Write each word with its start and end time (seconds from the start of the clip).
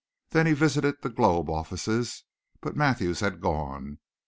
Then 0.31 0.47
he 0.47 0.53
visited 0.53 0.95
the 1.03 1.11
Globe 1.11 1.47
offices, 1.51 2.23
but 2.59 2.75
Mathews 2.75 3.19
had 3.19 3.39
gone. 3.39 3.99